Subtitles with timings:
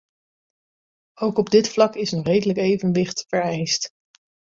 [1.19, 3.89] Ook op dit vlak is een redelijk evenwicht vereist.